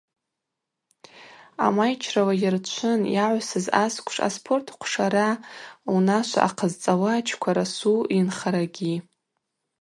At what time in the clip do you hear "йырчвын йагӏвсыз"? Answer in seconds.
2.43-3.65